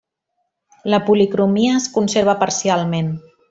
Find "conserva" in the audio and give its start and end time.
1.99-2.39